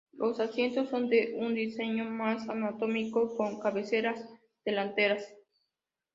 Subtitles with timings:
[0.13, 4.19] Los asientos son de un diseño más anatómico con cabeceras
[4.65, 5.31] delanteras.